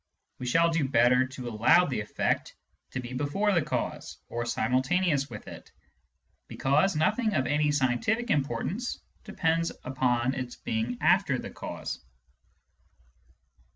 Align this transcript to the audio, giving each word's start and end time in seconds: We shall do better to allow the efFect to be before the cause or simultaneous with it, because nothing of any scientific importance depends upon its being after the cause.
We 0.39 0.47
shall 0.47 0.71
do 0.71 0.89
better 0.89 1.27
to 1.27 1.47
allow 1.47 1.85
the 1.85 1.99
efFect 2.01 2.53
to 2.89 2.99
be 2.99 3.13
before 3.13 3.53
the 3.53 3.61
cause 3.61 4.17
or 4.29 4.47
simultaneous 4.47 5.29
with 5.29 5.47
it, 5.47 5.71
because 6.47 6.95
nothing 6.95 7.35
of 7.35 7.45
any 7.45 7.71
scientific 7.71 8.31
importance 8.31 8.99
depends 9.23 9.71
upon 9.83 10.33
its 10.33 10.55
being 10.55 10.97
after 11.01 11.37
the 11.37 11.51
cause. 11.51 11.99